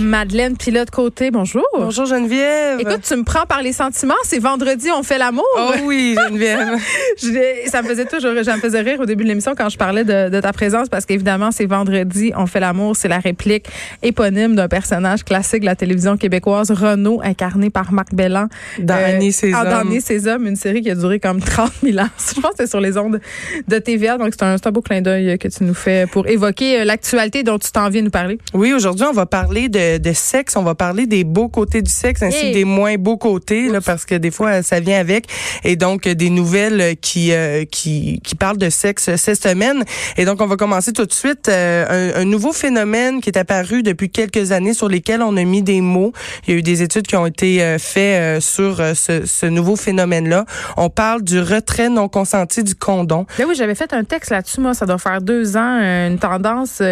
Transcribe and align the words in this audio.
Madeleine 0.00 0.56
Pilote 0.56 0.90
Côté, 0.90 1.30
bonjour. 1.30 1.62
Bonjour 1.78 2.06
Geneviève. 2.06 2.80
Écoute, 2.80 3.02
tu 3.06 3.14
me 3.14 3.22
prends 3.22 3.46
par 3.46 3.62
les 3.62 3.72
sentiments. 3.72 4.16
C'est 4.24 4.40
vendredi, 4.40 4.88
on 4.92 5.04
fait 5.04 5.16
l'amour. 5.16 5.44
Oh 5.56 5.70
oui, 5.84 6.16
Geneviève. 6.26 6.76
Je- 7.22 7.70
ça 7.70 7.82
me 7.82 7.86
faisait 7.88 8.04
toujours, 8.04 8.32
ça 8.42 8.56
me 8.56 8.60
faisait 8.60 8.80
rire 8.80 8.98
au 8.98 9.06
début 9.06 9.22
de 9.22 9.28
l'émission 9.28 9.54
quand 9.56 9.68
je 9.68 9.78
parlais 9.78 10.02
de, 10.02 10.28
de 10.28 10.40
ta 10.40 10.52
présence 10.52 10.88
parce 10.88 11.06
qu'évidemment, 11.06 11.52
c'est 11.52 11.66
vendredi, 11.66 12.32
on 12.36 12.46
fait 12.46 12.58
l'amour. 12.58 12.96
C'est 12.96 13.06
la 13.06 13.20
réplique 13.20 13.66
éponyme 14.02 14.56
d'un 14.56 14.66
personnage 14.66 15.22
classique 15.22 15.60
de 15.60 15.66
la 15.66 15.76
télévision 15.76 16.16
québécoise, 16.16 16.72
Renaud, 16.72 17.20
incarné 17.22 17.70
par 17.70 17.92
Marc 17.92 18.12
Bellan. 18.12 18.48
Dans 18.80 18.96
Euh, 18.96 19.30
ses 19.30 19.52
Dans 19.52 19.82
hommes. 19.82 19.92
Et 19.92 20.00
ses 20.00 20.26
hommes, 20.26 20.48
une 20.48 20.56
série 20.56 20.82
qui 20.82 20.90
a 20.90 20.96
duré 20.96 21.20
comme 21.20 21.38
30 21.40 21.70
000 21.84 21.98
ans. 22.00 22.08
Je 22.34 22.40
pense 22.40 22.50
que 22.50 22.56
c'était 22.56 22.66
sur 22.70 22.80
les 22.80 22.98
ondes 22.98 23.20
de 23.68 23.78
TVA. 23.78 24.18
Donc, 24.18 24.30
c'est 24.36 24.42
un, 24.44 24.56
c'est 24.56 24.66
un 24.66 24.72
beau 24.72 24.82
clin 24.82 25.00
d'œil 25.00 25.38
que 25.38 25.46
tu 25.46 25.62
nous 25.62 25.74
fais 25.74 26.06
pour 26.10 26.26
évoquer 26.26 26.80
euh, 26.80 26.84
l'actualité 26.84 27.44
dont 27.44 27.60
tu 27.60 27.70
t'en 27.70 27.88
viens 27.88 28.02
nous 28.02 28.10
parler. 28.10 28.38
Oui, 28.52 28.72
aujourd'hui, 28.72 29.06
on 29.08 29.12
va 29.12 29.26
parler 29.26 29.68
de, 29.68 29.75
de 29.76 30.12
sexe. 30.12 30.56
On 30.56 30.62
va 30.62 30.74
parler 30.74 31.06
des 31.06 31.24
beaux 31.24 31.48
côtés 31.48 31.82
du 31.82 31.90
sexe 31.90 32.22
ainsi 32.22 32.36
Hey. 32.36 32.52
que 32.52 32.58
des 32.58 32.64
moins 32.64 32.96
beaux 32.96 33.16
côtés, 33.16 33.68
là, 33.68 33.80
parce 33.80 34.04
que 34.04 34.14
des 34.14 34.30
fois, 34.30 34.62
ça 34.62 34.80
vient 34.80 34.98
avec. 35.00 35.26
Et 35.64 35.76
donc, 35.76 36.08
des 36.08 36.30
nouvelles 36.30 36.96
qui, 37.00 37.32
euh, 37.32 37.64
qui, 37.64 38.20
qui 38.22 38.34
parlent 38.34 38.58
de 38.58 38.70
sexe 38.70 39.14
cette 39.16 39.42
semaine. 39.42 39.84
Et 40.16 40.24
donc, 40.24 40.40
on 40.40 40.46
va 40.46 40.56
commencer 40.56 40.92
tout 40.92 41.06
de 41.06 41.12
suite. 41.12 41.48
euh, 41.48 42.12
un, 42.16 42.22
un 42.22 42.24
nouveau 42.24 42.52
phénomène 42.52 43.20
qui 43.20 43.30
est 43.30 43.38
apparu 43.38 43.82
depuis 43.82 44.10
quelques 44.10 44.52
années 44.52 44.74
sur 44.74 44.88
lesquels 44.88 45.22
on 45.22 45.36
a 45.36 45.44
mis 45.44 45.62
des 45.62 45.80
mots. 45.80 46.12
Il 46.46 46.52
y 46.52 46.56
a 46.56 46.58
eu 46.58 46.62
des 46.62 46.82
études 46.82 47.06
qui 47.06 47.16
ont 47.16 47.26
été 47.26 47.62
euh, 47.62 47.78
faites 47.78 48.40
sur 48.42 48.76
ce, 48.94 49.24
ce 49.26 49.46
nouveau 49.46 49.76
phénomène-là. 49.76 50.44
On 50.76 50.90
parle 50.90 51.22
du 51.22 51.40
retrait 51.40 51.88
non 51.88 52.08
consenti 52.08 52.62
du 52.62 52.74
condom. 52.74 53.26
Ben 53.38 53.46
oui, 53.48 53.54
j'avais 53.56 53.74
fait 53.74 53.92
un 53.92 54.04
texte 54.04 54.30
là-dessus, 54.30 54.60
moi, 54.60 54.74
ça 54.74 54.86
doit 54.86 54.98
faire 54.98 55.20
deux 55.20 55.56
ans, 55.56 55.78
une 55.80 56.18
tendance 56.18 56.82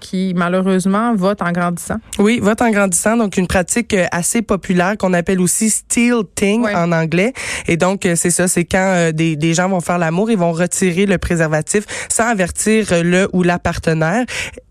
qui, 0.00 0.32
malheureusement, 0.36 1.14
vote 1.14 1.42
en 1.42 1.52
grandissant. 1.52 1.96
Oui, 2.18 2.40
vote 2.42 2.60
en 2.62 2.70
grandissant, 2.70 3.16
donc 3.16 3.36
une 3.36 3.46
pratique 3.46 3.94
euh, 3.94 4.06
assez 4.10 4.42
populaire 4.42 4.96
qu'on 4.98 5.12
appelle 5.12 5.40
aussi 5.40 5.70
stilting 5.70 6.62
Ouais. 6.62 6.74
en 6.74 6.90
anglais. 6.92 7.32
Et 7.68 7.76
donc 7.76 8.06
euh, 8.06 8.16
c'est 8.16 8.30
ça, 8.30 8.48
c'est 8.48 8.64
quand 8.64 8.78
euh, 8.96 9.12
des, 9.12 9.36
des 9.36 9.54
gens 9.54 9.68
vont 9.68 9.80
faire 9.80 9.98
l'amour, 9.98 10.30
ils 10.30 10.38
vont 10.38 10.52
retirer 10.52 11.06
le 11.06 11.18
préservatif 11.18 11.84
sans 12.08 12.24
avertir 12.28 12.86
le 13.04 13.28
ou 13.32 13.42
la 13.44 13.58
partenaire. 13.58 14.24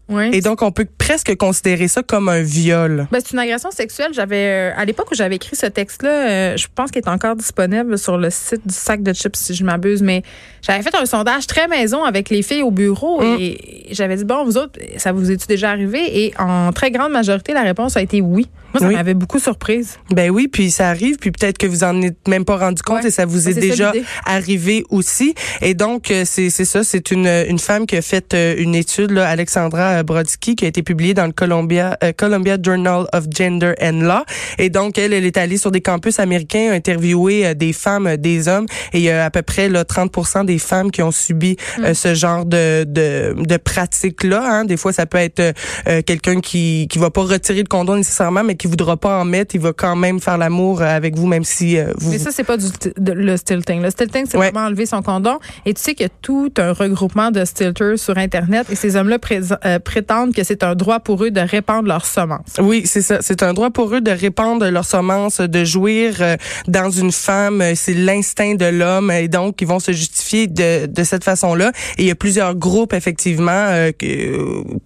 Oui. 0.09 0.29
Et 0.33 0.41
donc 0.41 0.61
on 0.61 0.71
peut 0.71 0.87
presque 0.97 1.35
considérer 1.35 1.87
ça 1.87 2.01
comme 2.03 2.29
un 2.29 2.41
viol. 2.41 3.07
Ben, 3.11 3.19
c'est 3.23 3.33
une 3.33 3.39
agression 3.39 3.71
sexuelle. 3.71 4.11
J'avais, 4.13 4.71
euh, 4.71 4.71
à 4.77 4.85
l'époque 4.85 5.11
où 5.11 5.15
j'avais 5.15 5.35
écrit 5.35 5.55
ce 5.55 5.65
texte-là, 5.65 6.09
euh, 6.09 6.57
je 6.57 6.67
pense 6.73 6.91
qu'il 6.91 7.01
est 7.01 7.09
encore 7.09 7.35
disponible 7.35 7.97
sur 7.97 8.17
le 8.17 8.29
site 8.29 8.65
du 8.65 8.73
sac 8.73 9.03
de 9.03 9.11
chips, 9.13 9.35
si 9.35 9.53
je 9.53 9.63
m'abuse, 9.65 10.01
mais 10.01 10.23
j'avais 10.61 10.81
fait 10.81 10.95
un 10.95 11.05
sondage 11.05 11.45
très 11.47 11.67
maison 11.67 12.03
avec 12.05 12.29
les 12.29 12.41
filles 12.41 12.63
au 12.63 12.71
bureau 12.71 13.21
Mm. 13.21 13.37
et 13.39 13.85
j'avais 13.91 14.15
dit, 14.15 14.23
bon, 14.25 14.45
vous 14.45 14.57
autres, 14.57 14.79
ça 14.97 15.11
vous 15.11 15.31
est-tu 15.31 15.47
déjà 15.47 15.71
arrivé? 15.71 16.23
Et 16.25 16.33
en 16.39 16.71
très 16.71 16.91
grande 16.91 17.11
majorité, 17.11 17.53
la 17.53 17.63
réponse 17.63 17.97
a 17.97 18.01
été 18.01 18.21
oui. 18.21 18.47
Moi, 18.73 18.81
ça 18.81 18.87
Oui. 18.87 18.95
m'avait 18.95 19.13
beaucoup 19.13 19.39
surprise. 19.39 19.97
Ben 20.11 20.29
oui, 20.29 20.47
puis 20.47 20.71
ça 20.71 20.89
arrive, 20.89 21.17
puis 21.17 21.31
peut-être 21.31 21.57
que 21.57 21.67
vous 21.67 21.83
en 21.83 22.01
êtes 22.01 22.27
même 22.27 22.45
pas 22.45 22.57
rendu 22.57 22.81
compte 22.81 23.01
Ouais. 23.03 23.07
et 23.07 23.11
ça 23.11 23.25
vous 23.25 23.47
est 23.49 23.53
ça 23.53 23.59
déjà 23.59 23.93
arrivé 24.25 24.83
aussi. 24.89 25.33
Et 25.61 25.73
donc 25.73 26.11
euh, 26.11 26.23
c'est 26.25 26.49
ça, 26.49 26.83
c'est 26.83 27.11
une 27.11 27.27
une 27.27 27.59
femme 27.59 27.85
qui 27.85 27.95
a 27.97 28.01
fait 28.01 28.33
euh, 28.33 28.55
une 28.57 28.75
étude 28.75 29.11
là, 29.11 29.27
Alexandra 29.29 29.99
euh, 29.99 30.03
Brodsky 30.03 30.55
qui 30.55 30.65
a 30.65 30.67
été 30.67 30.83
publiée 30.83 31.13
dans 31.13 31.25
le 31.25 31.31
Columbia 31.31 31.97
euh, 32.03 32.11
Columbia 32.15 32.57
Journal 32.61 33.05
of 33.13 33.25
Gender 33.33 33.73
and 33.81 34.01
Law. 34.01 34.23
Et 34.57 34.69
donc 34.69 34.97
elle 34.97 35.13
elle 35.13 35.25
est 35.25 35.37
allée 35.37 35.57
sur 35.57 35.71
des 35.71 35.81
campus 35.81 36.19
américains 36.19 36.71
interviewer 36.71 37.55
des 37.55 37.73
femmes, 37.73 38.17
des 38.17 38.47
hommes 38.47 38.65
et 38.93 38.97
il 38.99 39.03
y 39.03 39.09
a 39.09 39.25
à 39.25 39.29
peu 39.31 39.41
près 39.41 39.69
là 39.69 39.83
30% 39.83 40.45
des 40.45 40.59
femmes 40.59 40.91
qui 40.91 41.01
ont 41.01 41.11
subi 41.11 41.55
Mm. 41.77 41.85
euh, 41.85 41.93
ce 41.93 42.13
genre 42.15 42.45
de 42.45 42.83
de, 42.83 43.33
de 43.37 43.57
pratique 43.57 44.23
là, 44.23 44.43
hein. 44.45 44.65
Des 44.65 44.77
fois 44.77 44.91
ça 44.93 45.05
peut 45.05 45.17
être 45.17 45.39
euh, 45.87 46.01
quelqu'un 46.05 46.39
qui 46.41 46.87
qui 46.89 46.97
va 46.99 47.09
pas 47.09 47.21
retirer 47.21 47.59
le 47.61 47.67
condom 47.67 47.95
nécessairement 47.95 48.43
mais 48.43 48.55
qui 48.57 48.67
voudra 48.67 48.97
pas 48.97 49.19
en 49.19 49.25
mettre, 49.25 49.55
il 49.55 49.61
va 49.61 49.71
quand 49.73 49.95
même 49.95 50.19
faire 50.19 50.37
l'amour 50.37 50.81
euh, 50.81 50.85
avec 50.85 51.15
vous 51.15 51.27
même 51.27 51.43
si 51.43 51.77
euh, 51.77 51.93
vous 51.97 52.11
Mais 52.11 52.17
ça, 52.19 52.31
c'est 52.31 52.43
pas 52.43 52.57
du 52.57 52.65
de- 52.97 53.11
le 53.13 53.37
stilting. 53.37 53.81
Le 53.81 53.89
stilting, 53.89 54.25
c'est 54.29 54.37
Ouais. 54.37 54.51
vraiment 54.51 54.67
enlever 54.67 54.85
son 54.85 55.01
condom. 55.01 55.39
Et 55.65 55.73
tu 55.73 55.81
sais 55.81 55.93
qu'il 55.95 56.05
y 56.05 56.09
a 56.09 56.13
tout 56.21 56.51
un 56.57 56.73
regroupement 56.73 57.31
de 57.31 57.45
stilters 57.45 57.97
sur 57.97 58.17
Internet 58.17 58.67
et 58.71 58.75
ces 58.75 58.95
hommes-là 58.95 59.17
euh, 59.65 59.79
prétendent 59.79 60.33
que 60.33 60.43
c'est 60.43 60.63
un 60.63 60.75
droit 60.75 60.99
pour 60.99 61.23
eux 61.23 61.31
de 61.31 61.39
répandre 61.41 61.87
leurs 61.87 62.05
semences. 62.05 62.55
Oui, 62.59 62.83
c'est 62.85 63.01
ça. 63.01 63.19
C'est 63.21 63.43
un 63.43 63.53
droit 63.53 63.69
pour 63.69 63.93
eux 63.93 64.01
de 64.01 64.11
répandre 64.11 64.65
leur 64.69 64.85
semence, 64.85 65.39
de 65.39 65.63
jouir 65.63 66.15
euh, 66.21 66.35
dans 66.67 66.89
une 66.89 67.11
femme. 67.11 67.63
C'est 67.75 67.93
l'instinct 67.93 68.55
de 68.55 68.65
l'homme. 68.65 69.11
Et 69.11 69.27
donc, 69.27 69.61
ils 69.61 69.67
vont 69.67 69.79
se 69.79 69.91
justifier 69.91 70.47
de, 70.47 70.85
de 70.87 71.03
cette 71.03 71.23
façon-là. 71.23 71.71
Et 71.97 72.03
il 72.03 72.07
y 72.07 72.11
a 72.11 72.15
plusieurs 72.15 72.55
groupes, 72.55 72.93
effectivement, 72.93 73.51
euh, 73.51 73.91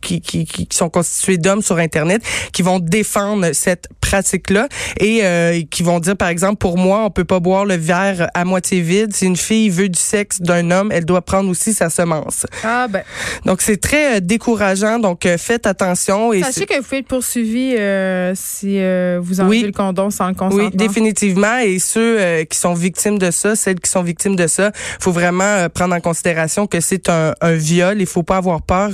qui, 0.02 0.22
qui 0.22 0.46
qui 0.46 0.68
sont 0.72 0.90
constitués 0.90 1.38
d'hommes 1.38 1.62
sur 1.62 1.78
Internet 1.78 2.22
qui 2.52 2.62
vont 2.62 2.80
défendre 2.80 3.54
cette 3.62 3.88
pratique-là 4.02 4.68
et 5.00 5.20
euh, 5.24 5.62
qui 5.70 5.84
vont 5.84 6.00
dire, 6.00 6.18
par 6.18 6.28
exemple, 6.30 6.58
pour 6.58 6.78
moi, 6.78 7.04
on 7.06 7.10
peut 7.12 7.24
pas 7.24 7.40
boire 7.40 7.66
le 7.66 7.76
verre 7.76 8.30
à 8.34 8.44
moitié 8.44 8.82
vide. 8.82 9.16
Si 9.16 9.26
une 9.26 9.38
fille 9.38 9.70
veut 9.70 9.88
du 9.90 10.00
sexe 10.00 10.42
d'un 10.42 10.72
homme, 10.72 10.92
elle 10.92 11.06
doit 11.06 11.22
prendre 11.22 11.50
aussi 11.50 11.74
sa 11.74 11.90
semence. 11.90 12.46
Ah 12.64 12.88
ben, 12.90 13.04
Donc, 13.46 13.62
c'est 13.62 13.78
très 13.78 14.18
euh, 14.18 14.20
décourageant. 14.20 15.00
Donc, 15.00 15.26
euh, 15.26 15.38
faites 15.38 15.68
attention. 15.68 16.34
Et 16.34 16.42
sachez 16.44 16.66
que 16.66 16.76
vous 16.76 16.84
pouvez 16.84 16.98
être 16.98 17.08
poursuivi 17.08 17.76
euh, 17.78 18.34
si 18.36 18.80
euh, 18.80 19.20
vous 19.22 19.40
enlevez 19.40 19.58
Oui. 19.60 19.64
le 19.64 19.72
condom 19.72 20.10
sans 20.10 20.28
le 20.30 20.34
consentement. 20.34 20.66
Oui, 20.66 20.76
définitivement. 20.76 21.58
Et 21.60 21.80
ceux 21.80 22.44
qui 22.50 22.58
sont 22.58 22.74
victimes 22.74 23.20
de 23.20 23.32
ça, 23.32 23.56
celles 23.56 23.80
qui 23.80 23.90
sont 23.90 24.04
victimes 24.04 24.36
de 24.36 24.48
ça, 24.48 24.72
faut 25.00 25.12
vraiment 25.12 25.68
prendre 25.74 25.96
en 25.96 26.00
considération 26.02 26.68
que 26.68 26.80
c'est 26.80 27.10
un, 27.10 27.34
un 27.42 27.54
viol. 27.54 28.02
Il 28.02 28.08
faut 28.08 28.24
pas 28.24 28.38
avoir 28.38 28.62
peur 28.62 28.92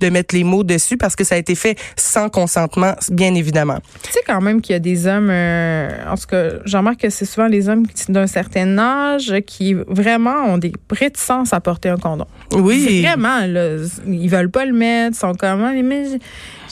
de 0.00 0.08
mettre 0.10 0.34
les 0.34 0.44
mots 0.44 0.64
dessus 0.64 0.96
parce 0.96 1.16
que 1.16 1.24
ça 1.24 1.34
a 1.34 1.38
été 1.38 1.54
fait 1.54 1.78
sans 1.96 2.28
consentement, 2.28 2.94
bien 3.10 3.34
évidemment. 3.34 3.78
Tu 4.10 4.14
sais 4.14 4.24
quand 4.26 4.40
même 4.40 4.60
qu'il 4.60 4.72
y 4.72 4.76
a 4.76 4.80
des 4.80 5.06
hommes, 5.06 5.30
euh, 5.30 5.88
en 6.10 6.16
tout 6.16 6.26
cas, 6.26 6.48
j'en 6.64 6.78
remarque 6.78 7.02
que 7.02 7.10
c'est 7.10 7.24
souvent 7.24 7.46
les 7.46 7.68
hommes 7.68 7.84
d'un 8.08 8.26
certain 8.26 8.76
âge 8.76 9.32
qui 9.46 9.74
vraiment 9.74 10.46
ont 10.46 10.58
des 10.58 10.72
réticences 10.90 11.52
à 11.52 11.60
porter 11.60 11.90
un 11.90 11.96
condom. 11.96 12.26
Oui. 12.52 13.02
Vraiment, 13.02 13.46
là, 13.46 13.76
ils 14.06 14.28
veulent 14.28 14.50
pas 14.50 14.64
le 14.64 14.72
mettre, 14.72 15.16
ils 15.16 15.20
sont 15.20 15.34
comme, 15.34 15.62
Ah, 15.62 15.72
mais 15.82 16.04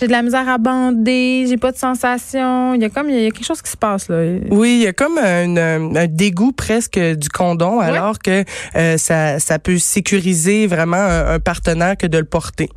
j'ai- 0.00 0.06
de 0.06 0.12
la 0.12 0.22
misère 0.22 0.48
à 0.48 0.58
bander, 0.58 1.46
j'ai 1.48 1.56
pas 1.56 1.72
de 1.72 1.76
sensation. 1.76 2.74
Il 2.74 2.82
y 2.82 2.84
a 2.84 2.88
comme, 2.88 3.10
il 3.10 3.20
y 3.20 3.26
a 3.26 3.30
quelque 3.30 3.44
chose 3.44 3.60
qui 3.62 3.70
se 3.70 3.76
passe, 3.76 4.08
là. 4.08 4.16
Oui, 4.50 4.74
il 4.80 4.82
y 4.84 4.86
a 4.86 4.92
comme 4.92 5.18
un, 5.18 5.56
un- 5.56 6.06
dégoût 6.06 6.52
presque 6.52 6.98
du 6.98 7.28
condom, 7.28 7.80
alors 7.80 8.18
que 8.20 8.44
euh, 8.76 8.96
ça, 8.96 9.40
ça 9.40 9.58
peut 9.58 9.78
sécuriser 9.78 10.66
vraiment 10.68 10.96
un, 10.98 11.34
un 11.34 11.40
partenaire 11.40 11.96
que 11.96 12.06
de 12.06 12.18
le 12.18 12.24
porter. 12.24 12.68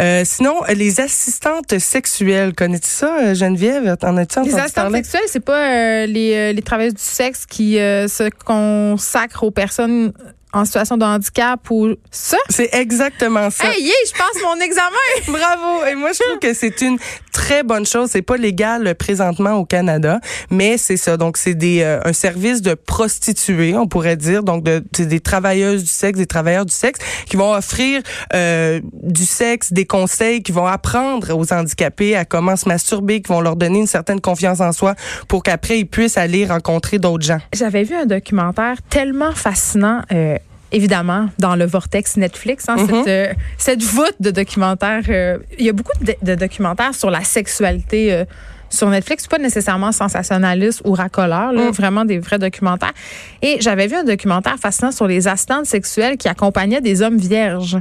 Euh, 0.00 0.22
sinon, 0.24 0.54
les 0.74 1.00
assistantes 1.00 1.78
sexuelles, 1.78 2.54
connais-tu 2.54 2.88
ça, 2.88 3.34
Geneviève? 3.34 3.96
En 4.02 4.16
as-tu 4.16 4.40
Les 4.42 4.54
assistantes 4.54 4.74
parler? 4.74 4.96
sexuelles, 4.98 5.22
c'est 5.26 5.44
pas 5.44 5.58
euh, 6.02 6.06
les, 6.06 6.32
euh, 6.34 6.52
les 6.52 6.62
travailleuses 6.62 6.94
du 6.94 7.02
sexe 7.02 7.44
qui 7.46 7.78
euh, 7.78 8.08
se 8.08 8.30
consacrent 8.44 9.44
aux 9.44 9.50
personnes 9.50 10.12
en 10.52 10.64
situation 10.64 10.96
de 10.96 11.04
handicap 11.04 11.60
ou 11.70 11.94
ça? 12.10 12.38
C'est 12.48 12.70
exactement 12.74 13.50
ça. 13.50 13.66
Hey, 13.66 13.82
yeah, 13.82 13.92
je 14.06 14.12
passe 14.12 14.42
mon 14.42 14.60
examen! 14.60 14.96
Bravo! 15.28 15.84
Et 15.86 15.94
moi, 15.94 16.12
je 16.12 16.20
trouve 16.22 16.38
que 16.38 16.54
c'est 16.54 16.80
une 16.80 16.98
très 17.32 17.62
bonne 17.62 17.84
chose. 17.84 18.08
C'est 18.10 18.22
pas 18.22 18.36
légal 18.38 18.86
euh, 18.86 18.94
présentement 18.94 19.52
au 19.54 19.64
Canada, 19.66 20.20
mais 20.50 20.78
c'est 20.78 20.96
ça. 20.96 21.16
Donc, 21.16 21.36
c'est 21.36 21.54
des 21.54 21.82
euh, 21.82 22.00
un 22.04 22.12
service 22.14 22.62
de 22.62 22.74
prostituées, 22.74 23.76
on 23.76 23.86
pourrait 23.86 24.16
dire. 24.16 24.42
Donc, 24.42 24.64
de, 24.64 24.82
c'est 24.96 25.06
des 25.06 25.20
travailleuses 25.20 25.82
du 25.82 25.90
sexe, 25.90 26.18
des 26.18 26.26
travailleurs 26.26 26.64
du 26.64 26.72
sexe 26.74 27.00
qui 27.28 27.36
vont 27.36 27.52
offrir 27.52 28.00
euh, 28.34 28.80
du 29.02 29.26
sexe, 29.26 29.72
des 29.72 29.84
conseils, 29.84 30.42
qui 30.42 30.52
vont 30.52 30.66
apprendre 30.66 31.36
aux 31.36 31.52
handicapés 31.52 32.16
à 32.16 32.24
comment 32.24 32.56
se 32.56 32.66
masturber, 32.68 33.20
qui 33.20 33.30
vont 33.30 33.40
leur 33.40 33.56
donner 33.56 33.80
une 33.80 33.86
certaine 33.86 34.20
confiance 34.20 34.60
en 34.60 34.72
soi 34.72 34.94
pour 35.28 35.42
qu'après, 35.42 35.80
ils 35.80 35.86
puissent 35.86 36.16
aller 36.16 36.46
rencontrer 36.46 36.98
d'autres 36.98 37.24
gens. 37.26 37.40
J'avais 37.54 37.82
vu 37.82 37.94
un 37.94 38.06
documentaire 38.06 38.76
tellement 38.88 39.32
fascinant. 39.32 40.00
euh, 40.12 40.38
Évidemment, 40.76 41.28
dans 41.38 41.56
le 41.56 41.64
vortex 41.64 42.16
Netflix, 42.18 42.68
hein, 42.68 42.76
Mhm. 42.76 42.86
cette, 42.86 43.08
euh, 43.08 43.32
cette 43.56 43.82
voûte 43.82 44.16
de 44.20 44.30
documentaires. 44.30 45.02
euh, 45.08 45.38
il 45.58 45.64
y 45.64 45.70
a 45.70 45.72
beaucoup 45.72 45.96
de, 46.04 46.14
de 46.22 46.34
documentaires 46.34 46.94
sur 46.94 47.10
la 47.10 47.22
sexualité 47.24 48.12
euh, 48.12 48.24
sur 48.68 48.88
Netflix, 48.90 49.26
pas 49.26 49.38
nécessairement 49.38 49.92
sensationnaliste 49.92 50.82
ou 50.84 50.92
racoleur, 50.92 51.52
là, 51.52 51.68
Mm. 51.68 51.70
vraiment 51.70 52.04
des 52.04 52.18
vrais 52.18 52.38
documentaires. 52.38 52.92
Et 53.40 53.56
j'avais 53.60 53.86
vu 53.86 53.94
un 53.96 54.04
documentaire 54.04 54.56
fascinant 54.58 54.92
sur 54.92 55.06
les 55.06 55.26
assistantes 55.28 55.66
sexuelles 55.66 56.16
qui 56.18 56.28
accompagnaient 56.28 56.80
des 56.82 57.00
hommes 57.00 57.16
vierges. 57.16 57.78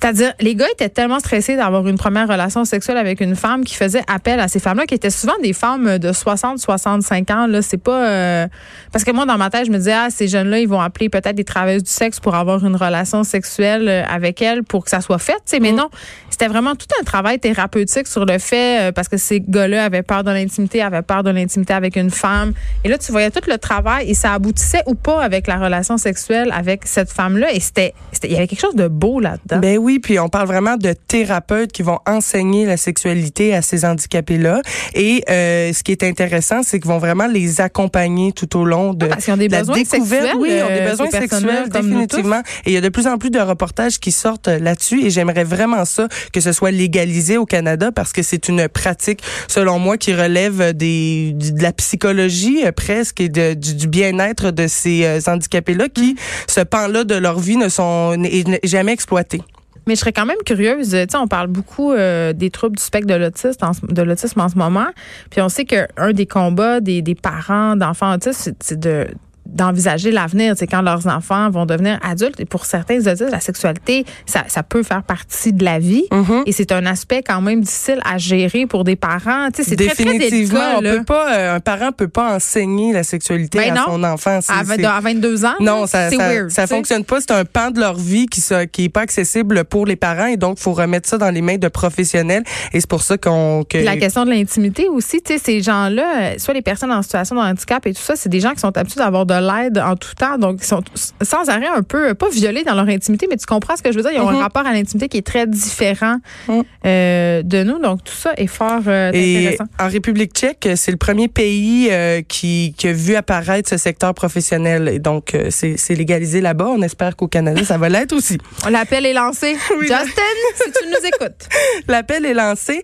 C'est-à-dire, 0.00 0.32
les 0.40 0.54
gars 0.54 0.66
étaient 0.72 0.88
tellement 0.88 1.18
stressés 1.20 1.56
d'avoir 1.56 1.86
une 1.86 1.98
première 1.98 2.26
relation 2.26 2.64
sexuelle 2.64 2.96
avec 2.96 3.20
une 3.20 3.36
femme 3.36 3.64
qui 3.64 3.74
faisait 3.74 4.02
appel 4.08 4.40
à 4.40 4.48
ces 4.48 4.58
femmes-là, 4.58 4.86
qui 4.86 4.94
étaient 4.94 5.10
souvent 5.10 5.34
des 5.42 5.52
femmes 5.52 5.98
de 5.98 6.12
60, 6.12 6.58
65 6.58 7.30
ans. 7.30 7.46
Là, 7.46 7.60
c'est 7.60 7.76
pas 7.76 8.06
euh, 8.06 8.46
parce 8.92 9.04
que 9.04 9.10
moi 9.10 9.26
dans 9.26 9.36
ma 9.36 9.50
tête, 9.50 9.66
je 9.66 9.70
me 9.70 9.76
disais 9.76 9.92
ah 9.92 10.08
ces 10.10 10.26
jeunes-là, 10.26 10.58
ils 10.60 10.68
vont 10.68 10.80
appeler 10.80 11.10
peut-être 11.10 11.34
des 11.36 11.44
travailleuses 11.44 11.82
du 11.82 11.90
sexe 11.90 12.18
pour 12.18 12.34
avoir 12.34 12.64
une 12.64 12.76
relation 12.76 13.24
sexuelle 13.24 13.88
euh, 13.88 14.02
avec 14.10 14.40
elles 14.40 14.62
pour 14.62 14.84
que 14.84 14.90
ça 14.90 15.02
soit 15.02 15.18
fait. 15.18 15.36
Mais 15.60 15.72
non, 15.72 15.90
c'était 16.30 16.48
vraiment 16.48 16.74
tout 16.74 16.86
un 16.98 17.04
travail 17.04 17.38
thérapeutique 17.38 18.06
sur 18.06 18.24
le 18.24 18.38
fait 18.38 18.88
euh, 18.88 18.92
parce 18.92 19.08
que 19.08 19.18
ces 19.18 19.40
gars-là 19.40 19.84
avaient 19.84 20.02
peur 20.02 20.24
de 20.24 20.30
l'intimité, 20.30 20.80
avaient 20.80 21.02
peur 21.02 21.22
de 21.22 21.30
l'intimité 21.30 21.74
avec 21.74 21.96
une 21.96 22.10
femme. 22.10 22.54
Et 22.84 22.88
là, 22.88 22.96
tu 22.96 23.12
voyais 23.12 23.30
tout 23.30 23.42
le 23.46 23.58
travail 23.58 24.08
et 24.08 24.14
ça 24.14 24.32
aboutissait 24.32 24.82
ou 24.86 24.94
pas 24.94 25.22
avec 25.22 25.46
la 25.46 25.56
relation 25.58 25.98
sexuelle 25.98 26.50
avec 26.56 26.86
cette 26.86 27.10
femme-là. 27.12 27.52
Et 27.52 27.60
c'était, 27.60 27.92
c'était- 28.12 28.28
il 28.28 28.32
y 28.34 28.36
avait 28.36 28.46
quelque 28.46 28.60
chose 28.62 28.76
de 28.76 28.88
beau 28.88 29.20
là-dedans. 29.20 29.58
Ben 29.58 29.76
oui, 29.76 29.89
oui, 29.90 29.98
puis 29.98 30.20
on 30.20 30.28
parle 30.28 30.46
vraiment 30.46 30.76
de 30.76 30.92
thérapeutes 30.92 31.72
qui 31.72 31.82
vont 31.82 31.98
enseigner 32.06 32.64
la 32.64 32.76
sexualité 32.76 33.54
à 33.54 33.60
ces 33.60 33.84
handicapés-là. 33.84 34.62
Et 34.94 35.24
euh, 35.28 35.72
ce 35.72 35.82
qui 35.82 35.90
est 35.90 36.04
intéressant, 36.04 36.62
c'est 36.62 36.78
qu'ils 36.78 36.88
vont 36.88 36.98
vraiment 36.98 37.26
les 37.26 37.60
accompagner 37.60 38.30
tout 38.30 38.56
au 38.56 38.64
long 38.64 38.94
de, 38.94 39.06
ah, 39.06 39.08
parce 39.16 39.28
ont 39.28 39.36
des 39.36 39.48
la 39.48 39.60
besoins 39.60 39.74
découverte. 39.74 40.26
Sexuels, 40.26 40.40
oui, 40.40 40.50
ils 40.52 40.62
ont 40.62 40.68
des 40.68 40.86
euh, 40.86 40.90
besoins 40.90 41.10
sexuels, 41.10 41.68
définitivement. 41.68 42.40
Et 42.66 42.70
il 42.70 42.72
y 42.72 42.76
a 42.76 42.80
de 42.80 42.88
plus 42.88 43.08
en 43.08 43.18
plus 43.18 43.30
de 43.30 43.40
reportages 43.40 43.98
qui 43.98 44.12
sortent 44.12 44.46
là-dessus. 44.46 45.04
Et 45.04 45.10
j'aimerais 45.10 45.42
vraiment 45.42 45.84
ça 45.84 46.06
que 46.32 46.40
ce 46.40 46.52
soit 46.52 46.70
légalisé 46.70 47.36
au 47.36 47.46
Canada 47.46 47.90
parce 47.90 48.12
que 48.12 48.22
c'est 48.22 48.48
une 48.48 48.68
pratique, 48.68 49.22
selon 49.48 49.80
moi, 49.80 49.98
qui 49.98 50.14
relève 50.14 50.72
des 50.72 51.32
de 51.34 51.62
la 51.62 51.72
psychologie 51.72 52.64
euh, 52.64 52.70
presque 52.70 53.20
et 53.20 53.28
de, 53.28 53.54
du, 53.54 53.74
du 53.74 53.88
bien-être 53.88 54.52
de 54.52 54.68
ces 54.68 55.04
euh, 55.04 55.18
handicapés-là 55.26 55.88
qui, 55.88 56.14
ce 56.46 56.60
pan-là 56.60 57.02
de 57.02 57.16
leur 57.16 57.40
vie, 57.40 57.56
ne 57.56 57.68
sont 57.68 58.16
jamais 58.62 58.92
exploités. 58.92 59.42
Mais 59.86 59.94
je 59.94 60.00
serais 60.00 60.12
quand 60.12 60.26
même 60.26 60.36
curieuse. 60.44 60.90
Tu 60.90 60.96
sais, 60.96 61.16
on 61.16 61.26
parle 61.26 61.48
beaucoup 61.48 61.92
euh, 61.92 62.32
des 62.32 62.50
troubles 62.50 62.76
du 62.76 62.82
spectre 62.82 63.06
de 63.08 63.14
l'autisme 63.14 63.64
en, 63.64 63.72
de 63.92 64.02
l'autisme 64.02 64.40
en 64.40 64.48
ce 64.48 64.56
moment. 64.56 64.86
Puis 65.30 65.40
on 65.40 65.48
sait 65.48 65.64
qu'un 65.64 66.12
des 66.12 66.26
combats 66.26 66.80
des, 66.80 67.02
des 67.02 67.14
parents 67.14 67.76
d'enfants 67.76 68.12
autistes, 68.14 68.40
c'est- 68.40 68.62
c'est 68.62 68.78
de 68.80 69.06
d'envisager 69.54 70.10
l'avenir, 70.10 70.54
c'est 70.56 70.66
quand 70.66 70.82
leurs 70.82 71.06
enfants 71.06 71.50
vont 71.50 71.66
devenir 71.66 71.98
adultes. 72.02 72.40
Et 72.40 72.44
pour 72.44 72.64
certains 72.64 72.98
autistes, 73.06 73.30
la 73.30 73.40
sexualité, 73.40 74.04
ça, 74.26 74.44
ça 74.48 74.62
peut 74.62 74.82
faire 74.82 75.02
partie 75.02 75.52
de 75.52 75.64
la 75.64 75.78
vie. 75.78 76.04
Mhm. 76.12 76.42
Et 76.46 76.52
c'est 76.52 76.72
un 76.72 76.86
aspect 76.86 77.22
quand 77.26 77.40
même 77.40 77.60
difficile 77.60 78.00
à 78.04 78.18
gérer 78.18 78.66
pour 78.66 78.84
des 78.84 78.96
parents. 78.96 79.48
C'est 79.52 79.76
très, 79.76 79.86
très 79.88 80.04
Définitivement, 80.04 80.58
délicat. 80.60 80.78
on 80.78 80.80
là. 80.80 80.96
peut 80.98 81.04
pas, 81.04 81.34
euh, 81.34 81.56
un 81.56 81.60
parent 81.60 81.92
peut 81.92 82.08
pas 82.08 82.34
enseigner 82.36 82.92
la 82.92 83.02
sexualité 83.02 83.58
Ben 83.58 83.72
à 83.72 83.80
non. 83.80 83.82
son 83.86 84.04
enfant. 84.04 84.38
À, 84.48 84.62
vingt- 84.62 84.76
c'est- 84.76 84.84
à 84.84 85.00
22 85.00 85.44
ans, 85.44 85.54
Non, 85.60 85.86
ça 85.86 86.10
ça, 86.10 86.16
weird. 86.16 86.50
ça 86.50 86.66
fonctionne 86.66 87.04
pas. 87.04 87.20
C'est 87.20 87.32
un 87.32 87.44
pan 87.44 87.70
de 87.70 87.80
leur 87.80 87.94
vie 87.96 88.26
qui 88.26 88.40
ça, 88.40 88.66
qui 88.66 88.84
est 88.84 88.88
pas 88.88 89.00
accessible 89.02 89.64
pour 89.64 89.86
les 89.86 89.96
parents 89.96 90.26
et 90.26 90.36
donc 90.36 90.58
faut 90.58 90.72
remettre 90.72 91.08
ça 91.08 91.18
dans 91.18 91.30
les 91.30 91.42
mains 91.42 91.56
de 91.58 91.68
professionnels. 91.68 92.44
Et 92.72 92.80
c'est 92.80 92.88
pour 92.88 93.02
ça 93.02 93.18
qu'on 93.18 93.64
que 93.68 93.78
la 93.78 93.96
question 93.96 94.24
de 94.24 94.30
l'intimité 94.30 94.88
aussi, 94.88 95.20
tu 95.22 95.34
sais, 95.34 95.38
ces 95.42 95.62
gens-là, 95.62 96.04
euh, 96.20 96.34
soit 96.38 96.54
les 96.54 96.62
personnes 96.62 96.92
en 96.92 97.02
situation 97.02 97.36
de 97.36 97.40
handicap 97.40 97.86
et 97.86 97.92
tout 97.94 98.00
ça, 98.02 98.14
c'est 98.16 98.28
des 98.28 98.40
gens 98.40 98.52
qui 98.52 98.60
sont 98.60 98.76
habitués 98.76 99.00
d'avoir 99.00 99.26
de 99.26 99.34
l'aide 99.40 99.78
en 99.78 99.96
tout 99.96 100.14
temps, 100.14 100.38
donc 100.38 100.58
ils 100.62 100.66
sont 100.66 100.82
sans 101.22 101.48
arrêt 101.48 101.66
un 101.74 101.82
peu, 101.82 102.14
pas 102.14 102.28
violés 102.28 102.64
dans 102.64 102.74
leur 102.74 102.88
intimité, 102.88 103.26
mais 103.30 103.36
tu 103.36 103.46
comprends 103.46 103.76
ce 103.76 103.82
que 103.82 103.92
je 103.92 103.96
veux 103.96 104.02
dire, 104.02 104.12
ils 104.12 104.20
ont 104.20 104.28
un 104.28 104.40
rapport 104.40 104.66
à 104.66 104.72
l'intimité 104.72 105.08
qui 105.08 105.18
est 105.18 105.26
très 105.26 105.46
différent 105.46 106.16
Mhm. 106.48 106.62
euh, 106.86 107.42
de 107.42 107.62
nous, 107.62 107.78
donc 107.78 108.04
tout 108.04 108.12
ça 108.14 108.32
est 108.36 108.46
fort 108.46 108.82
euh, 108.86 109.10
Et 109.12 109.38
intéressant. 109.48 109.64
en 109.78 109.88
République 109.88 110.32
tchèque, 110.32 110.68
c'est 110.76 110.90
le 110.90 110.96
premier 110.96 111.28
pays 111.28 111.88
euh, 111.90 112.22
qui, 112.26 112.74
qui 112.76 112.88
a 112.88 112.92
vu 112.92 113.14
apparaître 113.16 113.68
ce 113.68 113.76
secteur 113.76 114.14
professionnel. 114.14 114.88
Et 114.88 114.98
donc, 114.98 115.36
c'est 115.50 115.76
c'est 115.76 115.94
légalisé 115.94 116.40
là-bas. 116.40 116.66
On 116.68 116.82
espère 116.82 117.16
qu'au 117.16 117.28
Canada, 117.28 117.64
ça 117.64 117.78
va 117.78 117.88
l'être 117.88 118.12
aussi. 118.12 118.38
L'appel 118.70 119.06
est 119.06 119.12
lancé. 119.14 119.56
Oui, 119.78 119.86
Justin, 119.86 120.22
si 120.56 120.72
tu 120.72 120.88
nous 120.88 121.06
écoutes. 121.08 121.48
L'appel 121.88 122.26
est 122.26 122.34
lancé. 122.34 122.82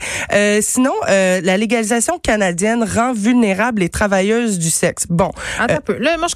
Sinon, 0.60 0.92
la 1.08 1.56
légalisation 1.56 2.18
canadienne 2.18 2.82
rend 2.84 3.12
vulnérables 3.12 3.80
les 3.80 3.88
travailleuses 3.88 4.58
du 4.58 4.70
sexe. 4.70 5.04
Bon, 5.08 5.30
Attends 5.58 5.74
un 5.74 5.80
peu. 5.80 5.96
Là, 5.98 6.16
moi, 6.18 6.28
je 6.28 6.34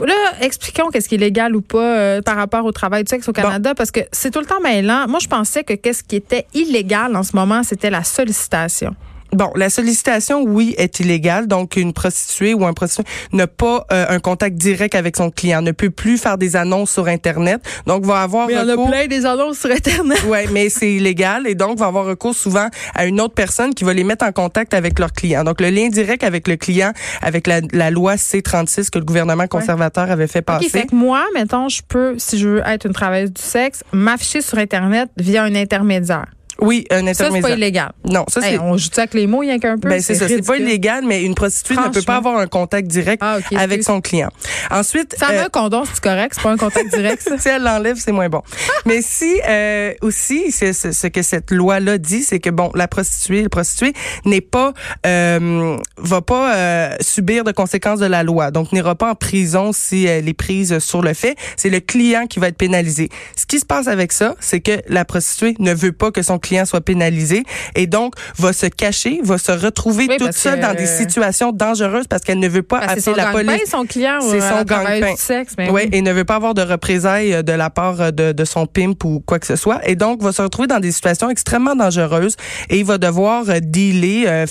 Là, 0.00 0.14
expliquons 0.40 0.90
qu'est-ce 0.90 1.08
qui 1.08 1.14
est 1.14 1.18
légal 1.18 1.54
ou 1.54 1.60
pas 1.60 1.96
euh, 1.96 2.22
par 2.22 2.36
rapport 2.36 2.64
au 2.64 2.72
travail 2.72 3.04
du 3.04 3.10
sexe 3.10 3.28
au 3.28 3.32
Canada, 3.32 3.74
parce 3.74 3.92
que 3.92 4.00
c'est 4.10 4.30
tout 4.32 4.40
le 4.40 4.46
temps 4.46 4.60
mêlant. 4.60 5.06
Moi, 5.08 5.20
je 5.20 5.28
pensais 5.28 5.62
que 5.62 5.74
qu'est-ce 5.74 6.02
qui 6.02 6.16
était 6.16 6.46
illégal 6.52 7.14
en 7.14 7.22
ce 7.22 7.36
moment, 7.36 7.62
c'était 7.62 7.90
la 7.90 8.02
sollicitation. 8.02 8.96
Bon, 9.34 9.50
la 9.56 9.68
sollicitation, 9.68 10.42
oui, 10.42 10.74
est 10.78 11.00
illégale. 11.00 11.46
Donc, 11.46 11.76
une 11.76 11.92
prostituée 11.92 12.54
ou 12.54 12.64
un 12.64 12.72
prostitué 12.72 13.04
n'a 13.32 13.46
pas 13.46 13.84
euh, 13.92 14.06
un 14.08 14.20
contact 14.20 14.56
direct 14.56 14.94
avec 14.94 15.16
son 15.16 15.30
client, 15.30 15.60
ne 15.60 15.72
peut 15.72 15.90
plus 15.90 16.18
faire 16.18 16.38
des 16.38 16.56
annonces 16.56 16.92
sur 16.92 17.08
Internet. 17.08 17.60
Donc, 17.86 18.04
va 18.04 18.22
avoir 18.22 18.46
Mais 18.46 18.52
il 18.54 18.56
y 18.56 18.60
en 18.60 18.68
a 18.68 18.72
recours. 18.72 18.88
plein 18.90 19.06
des 19.06 19.26
annonces 19.26 19.58
sur 19.58 19.70
Internet. 19.70 20.22
Ouais, 20.24 20.46
mais 20.52 20.68
c'est 20.68 20.92
illégal 20.92 21.46
et 21.46 21.54
donc 21.54 21.78
va 21.78 21.86
avoir 21.86 22.04
recours 22.06 22.34
souvent 22.34 22.68
à 22.94 23.06
une 23.06 23.20
autre 23.20 23.34
personne 23.34 23.74
qui 23.74 23.84
va 23.84 23.92
les 23.92 24.04
mettre 24.04 24.24
en 24.24 24.32
contact 24.32 24.72
avec 24.72 24.98
leur 24.98 25.12
client. 25.12 25.44
Donc 25.44 25.60
le 25.60 25.70
lien 25.70 25.88
direct 25.88 26.22
avec 26.24 26.48
le 26.48 26.56
client, 26.56 26.92
avec 27.20 27.46
la, 27.46 27.60
la 27.72 27.90
loi 27.90 28.14
C36 28.14 28.90
que 28.90 28.98
le 28.98 29.04
gouvernement 29.04 29.46
conservateur 29.46 30.10
avait 30.10 30.26
fait 30.28 30.42
passer. 30.42 30.66
OK, 30.66 30.70
fait 30.70 30.86
que 30.86 30.94
moi, 30.94 31.24
mettons, 31.34 31.68
je 31.68 31.82
peux, 31.86 32.14
si 32.18 32.38
je 32.38 32.48
veux 32.48 32.62
être 32.66 32.86
une 32.86 32.92
travailleuse 32.92 33.32
du 33.32 33.42
sexe, 33.42 33.82
m'afficher 33.92 34.40
sur 34.40 34.58
Internet 34.58 35.10
via 35.16 35.42
un 35.42 35.54
intermédiaire. 35.54 36.26
Oui, 36.60 36.84
un 36.90 36.98
Ça, 36.98 37.02
c'est 37.02 37.10
intermédiaire. 37.24 37.42
pas 37.42 37.50
illégal. 37.56 37.92
non, 38.04 38.24
ça 38.28 38.40
c'est 38.40 38.52
Hey, 38.52 38.58
on 38.58 38.76
joue 38.76 38.88
avec 38.96 39.14
les 39.14 39.26
mots, 39.26 39.42
il 39.42 39.48
y 39.48 39.50
a 39.50 39.58
qu'un 39.58 39.78
peu. 39.78 39.88
ben 39.88 40.00
c'est 40.00 40.14
ça, 40.14 40.28
c'est 40.28 40.44
pas 40.46 40.56
illégal, 40.56 41.04
mais 41.06 41.22
une 41.22 41.34
prostituée 41.34 41.76
ne 41.76 41.88
peut 41.88 42.02
pas 42.02 42.16
avoir 42.16 42.38
un 42.38 42.46
contact 42.46 42.88
direct 42.88 43.22
Ah, 43.24 43.38
avec 43.56 43.82
son 43.82 44.00
client. 44.00 44.30
Ensuite, 44.70 45.14
Ça 45.18 45.30
euh, 45.30 45.44
un 45.46 45.48
condom, 45.48 45.84
c'est 45.92 46.02
correct, 46.02 46.32
c'est 46.36 46.42
pas 46.42 46.50
un 46.52 46.56
contact 46.56 46.94
direct, 46.94 47.22
ça? 47.22 47.38
si 47.38 47.48
elle 47.48 47.62
l'enlève, 47.62 47.96
c'est 47.98 48.12
moins 48.12 48.28
bon. 48.28 48.42
Mais 48.86 49.00
si 49.02 49.40
euh, 49.48 49.92
aussi, 50.02 50.50
c'est 50.52 50.72
c'est- 50.72 50.92
ce 50.92 51.06
que 51.08 51.22
cette 51.22 51.50
loi-là 51.50 51.98
dit, 51.98 52.22
c'est 52.22 52.38
que 52.40 52.50
bon, 52.50 52.70
la 52.74 52.88
prostituée, 52.88 53.42
le 53.42 53.48
prostitué 53.48 53.92
n'est 54.24 54.40
pas, 54.40 54.72
euh, 55.06 55.76
va 55.98 56.20
pas 56.22 56.54
euh, 56.56 56.96
subir 57.00 57.44
de 57.44 57.52
conséquences 57.52 58.00
de 58.00 58.06
la 58.06 58.22
loi, 58.22 58.50
donc 58.50 58.72
n'ira 58.72 58.94
pas 58.94 59.10
en 59.10 59.14
prison 59.14 59.72
si 59.72 60.04
elle 60.06 60.28
est 60.28 60.34
prise 60.34 60.78
sur 60.78 61.02
le 61.02 61.14
fait. 61.14 61.36
C'est 61.56 61.70
le 61.70 61.80
client 61.80 62.26
qui 62.26 62.38
va 62.38 62.48
être 62.48 62.56
pénalisé. 62.56 63.08
Ce 63.36 63.46
qui 63.46 63.58
se 63.58 63.66
passe 63.66 63.88
avec 63.88 64.12
ça, 64.12 64.34
c'est 64.40 64.60
que 64.60 64.80
la 64.88 65.04
prostituée 65.04 65.54
ne 65.58 65.72
veut 65.74 65.92
pas 65.92 66.10
que 66.10 66.22
son 66.22 66.38
client 66.44 66.64
soit 66.66 66.80
pénalisé 66.80 67.42
et 67.74 67.86
donc 67.86 68.14
va 68.38 68.52
se 68.52 68.66
cacher, 68.66 69.20
va 69.24 69.38
se 69.38 69.52
retrouver 69.52 70.06
Oui, 70.08 70.16
toute 70.18 70.32
seule 70.32 70.60
dans 70.60 70.74
des 70.74 70.86
situations 70.86 71.52
dangereuses 71.52 72.06
parce 72.08 72.22
qu'elle 72.22 72.38
ne 72.38 72.48
veut 72.48 72.62
pas 72.62 72.80
Parce 72.80 73.00
c'est 73.00 73.18
appeler 73.18 73.44
la 73.44 73.52
police. 73.56 73.70
son 73.70 73.86
client, 73.86 74.18
C'est 74.20 74.38
ou, 74.38 74.40
son 74.40 75.16
sexe. 75.16 75.54
ben 75.56 75.70
Oui, 75.70 75.82
oui. 75.84 75.88
et 75.92 76.02
ne 76.02 76.12
veut 76.12 76.24
pas 76.24 76.36
avoir 76.36 76.54
de 76.54 76.62
représailles 76.62 77.34
euh, 77.34 77.42
de 77.42 77.52
la 77.52 77.70
part 77.70 78.00
euh, 78.00 78.10
de, 78.10 78.32
de 78.32 78.44
son 78.44 78.66
pimp 78.66 79.02
ou 79.04 79.20
quoi 79.20 79.38
que 79.38 79.46
ce 79.46 79.56
soit. 79.56 79.80
Et 79.88 79.96
donc, 79.96 80.22
va 80.22 80.32
se 80.32 80.42
retrouver 80.42 80.68
dans 80.68 80.80
des 80.80 80.92
situations 80.92 81.30
extrêmement 81.30 81.74
dangereuses 81.74 82.36
et 82.70 82.78
il 82.78 82.84
va 82.84 82.98
devoir 82.98 83.44
euh, 83.48 83.58
dealer, 83.60 84.24
euh, 84.26 84.46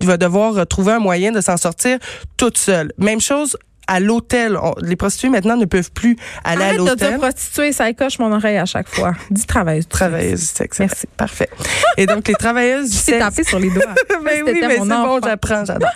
il 0.00 0.06
va 0.06 0.16
devoir 0.16 0.56
euh, 0.58 0.64
trouver 0.64 0.92
un 0.92 0.98
moyen 1.00 1.32
de 1.32 1.40
s'en 1.40 1.56
sortir 1.56 1.98
toute 2.36 2.58
seule. 2.58 2.92
Même 2.98 3.20
chose 3.20 3.56
à 3.86 4.00
l'hôtel. 4.00 4.56
On- 4.56 4.74
Les 4.82 4.96
prostituées 4.96 5.28
maintenant 5.30 5.56
ne 5.56 5.64
peuvent 5.64 5.90
plus 5.92 6.16
aller 6.44 6.62
Arrête 6.64 6.74
à 6.74 6.78
de 6.78 6.82
dire 6.96 7.10
l'hôtel. 7.10 7.18
prostituée, 7.18 7.72
ça 7.72 7.92
coche 7.92 8.18
mon 8.18 8.32
oreille 8.32 8.58
à 8.58 8.66
chaque 8.66 8.88
fois. 8.88 9.12
Dis 9.30 9.46
travailleuse. 9.46 9.86
sexe. 9.86 10.40
du 10.40 10.46
sexe. 10.46 10.78
Merci. 10.80 11.06
Parfait. 11.16 11.48
Et 11.96 12.06
donc, 12.06 12.28
les 12.28 12.34
travailleuses 12.34 12.90
du 12.90 12.96
sexe. 12.96 13.18
tapé 13.18 13.44
sur 13.44 13.58
les 13.58 13.70
doigts. 13.70 13.82
Ben 14.24 14.42
oui, 14.44 14.52
mais 14.60 14.76
c'est 14.78 14.78
bon, 14.88 15.20
j'apprends, 15.22 15.64
j'adore. 15.64 15.88